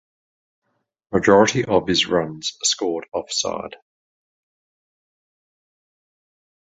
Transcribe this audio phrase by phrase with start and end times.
[1.11, 3.75] Majority of his runs are scored off side.